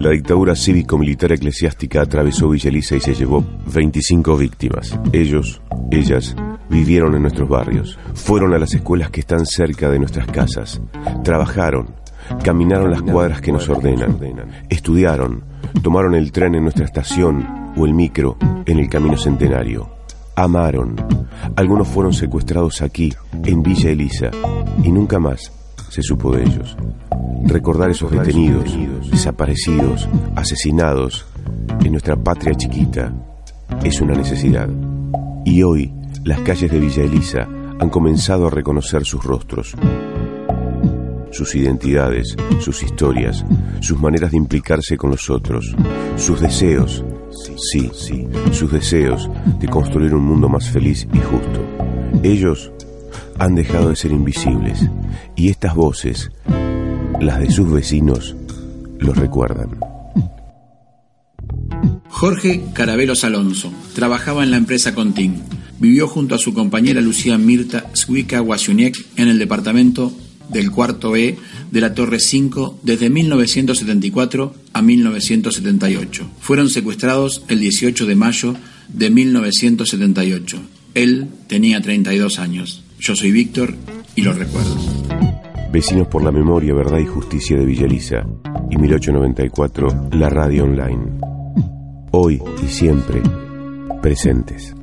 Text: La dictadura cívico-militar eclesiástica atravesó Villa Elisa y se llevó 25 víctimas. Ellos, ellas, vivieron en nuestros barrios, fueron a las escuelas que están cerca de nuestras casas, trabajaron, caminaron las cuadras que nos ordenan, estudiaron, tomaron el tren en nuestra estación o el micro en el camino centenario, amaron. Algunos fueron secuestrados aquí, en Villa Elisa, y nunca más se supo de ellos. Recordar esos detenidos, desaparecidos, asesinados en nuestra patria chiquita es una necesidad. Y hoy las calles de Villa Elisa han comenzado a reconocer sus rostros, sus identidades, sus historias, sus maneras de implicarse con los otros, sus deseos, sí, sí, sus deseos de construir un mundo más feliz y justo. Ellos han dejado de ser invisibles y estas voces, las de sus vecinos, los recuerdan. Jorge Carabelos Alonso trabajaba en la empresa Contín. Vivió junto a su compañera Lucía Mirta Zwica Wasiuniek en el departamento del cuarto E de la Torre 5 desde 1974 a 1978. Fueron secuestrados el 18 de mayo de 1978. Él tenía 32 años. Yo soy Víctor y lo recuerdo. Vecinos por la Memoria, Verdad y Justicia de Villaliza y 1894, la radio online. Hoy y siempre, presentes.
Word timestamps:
La 0.00 0.08
dictadura 0.08 0.56
cívico-militar 0.56 1.32
eclesiástica 1.32 2.00
atravesó 2.00 2.48
Villa 2.48 2.70
Elisa 2.70 2.96
y 2.96 3.00
se 3.00 3.12
llevó 3.12 3.44
25 3.66 4.34
víctimas. 4.38 4.98
Ellos, 5.12 5.60
ellas, 5.90 6.34
vivieron 6.70 7.14
en 7.16 7.20
nuestros 7.20 7.46
barrios, 7.50 7.98
fueron 8.14 8.54
a 8.54 8.58
las 8.58 8.72
escuelas 8.72 9.10
que 9.10 9.20
están 9.20 9.44
cerca 9.44 9.90
de 9.90 9.98
nuestras 9.98 10.26
casas, 10.28 10.80
trabajaron, 11.22 11.94
caminaron 12.42 12.90
las 12.90 13.02
cuadras 13.02 13.42
que 13.42 13.52
nos 13.52 13.68
ordenan, 13.68 14.18
estudiaron, 14.70 15.44
tomaron 15.82 16.14
el 16.14 16.32
tren 16.32 16.54
en 16.54 16.62
nuestra 16.62 16.86
estación 16.86 17.74
o 17.76 17.84
el 17.84 17.92
micro 17.92 18.38
en 18.64 18.78
el 18.78 18.88
camino 18.88 19.18
centenario, 19.18 19.90
amaron. 20.34 20.96
Algunos 21.56 21.86
fueron 21.86 22.14
secuestrados 22.14 22.80
aquí, 22.80 23.12
en 23.44 23.62
Villa 23.62 23.90
Elisa, 23.90 24.30
y 24.82 24.90
nunca 24.90 25.18
más 25.18 25.52
se 25.90 26.02
supo 26.02 26.34
de 26.34 26.44
ellos. 26.44 26.76
Recordar 27.44 27.90
esos 27.90 28.10
detenidos, 28.10 28.64
desaparecidos, 29.10 30.08
asesinados 30.36 31.26
en 31.84 31.92
nuestra 31.92 32.16
patria 32.16 32.54
chiquita 32.54 33.12
es 33.84 34.00
una 34.00 34.14
necesidad. 34.14 34.68
Y 35.44 35.62
hoy 35.62 35.92
las 36.24 36.40
calles 36.40 36.70
de 36.70 36.78
Villa 36.78 37.02
Elisa 37.02 37.48
han 37.78 37.90
comenzado 37.90 38.46
a 38.46 38.50
reconocer 38.50 39.04
sus 39.04 39.24
rostros, 39.24 39.74
sus 41.30 41.54
identidades, 41.54 42.36
sus 42.60 42.82
historias, 42.82 43.44
sus 43.80 43.98
maneras 43.98 44.30
de 44.30 44.36
implicarse 44.36 44.96
con 44.96 45.10
los 45.10 45.28
otros, 45.28 45.74
sus 46.16 46.40
deseos, 46.40 47.04
sí, 47.56 47.90
sí, 47.94 48.28
sus 48.52 48.70
deseos 48.70 49.28
de 49.58 49.68
construir 49.68 50.14
un 50.14 50.24
mundo 50.24 50.48
más 50.48 50.68
feliz 50.70 51.08
y 51.12 51.18
justo. 51.18 51.64
Ellos 52.22 52.70
han 53.38 53.54
dejado 53.54 53.90
de 53.90 53.96
ser 53.96 54.12
invisibles 54.12 54.88
y 55.36 55.48
estas 55.48 55.74
voces, 55.74 56.30
las 57.20 57.40
de 57.40 57.50
sus 57.50 57.70
vecinos, 57.70 58.36
los 58.98 59.16
recuerdan. 59.16 59.78
Jorge 62.08 62.62
Carabelos 62.74 63.24
Alonso 63.24 63.72
trabajaba 63.94 64.44
en 64.44 64.50
la 64.50 64.58
empresa 64.58 64.94
Contín. 64.94 65.42
Vivió 65.78 66.06
junto 66.06 66.34
a 66.34 66.38
su 66.38 66.52
compañera 66.52 67.00
Lucía 67.00 67.38
Mirta 67.38 67.86
Zwica 67.96 68.42
Wasiuniek 68.42 68.94
en 69.16 69.28
el 69.28 69.38
departamento 69.38 70.12
del 70.50 70.70
cuarto 70.70 71.16
E 71.16 71.38
de 71.70 71.80
la 71.80 71.94
Torre 71.94 72.20
5 72.20 72.80
desde 72.82 73.08
1974 73.08 74.54
a 74.72 74.82
1978. 74.82 76.30
Fueron 76.40 76.68
secuestrados 76.68 77.42
el 77.48 77.60
18 77.60 78.06
de 78.06 78.14
mayo 78.16 78.56
de 78.88 79.10
1978. 79.10 80.60
Él 80.94 81.28
tenía 81.46 81.80
32 81.80 82.38
años. 82.38 82.82
Yo 83.00 83.16
soy 83.16 83.32
Víctor 83.32 83.74
y 84.14 84.20
lo 84.20 84.34
recuerdo. 84.34 84.76
Vecinos 85.72 86.06
por 86.08 86.22
la 86.22 86.30
Memoria, 86.30 86.74
Verdad 86.74 86.98
y 86.98 87.06
Justicia 87.06 87.56
de 87.58 87.64
Villaliza 87.64 88.26
y 88.68 88.76
1894, 88.76 90.10
la 90.12 90.28
radio 90.28 90.64
online. 90.64 91.18
Hoy 92.10 92.42
y 92.62 92.66
siempre, 92.66 93.22
presentes. 94.02 94.74